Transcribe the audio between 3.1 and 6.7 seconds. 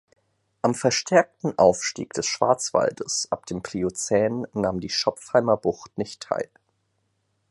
ab dem Pliozän nahm die Schopfheimer Bucht nicht teil.